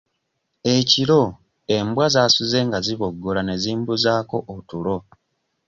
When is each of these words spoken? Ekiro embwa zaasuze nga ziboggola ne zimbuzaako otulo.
Ekiro 0.75 1.21
embwa 1.75 2.05
zaasuze 2.13 2.59
nga 2.67 2.77
ziboggola 2.85 3.41
ne 3.45 3.55
zimbuzaako 3.63 4.37
otulo. 4.55 4.97